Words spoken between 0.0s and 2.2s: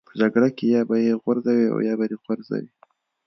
په جګړه کې یا به یې غورځوې یا به دې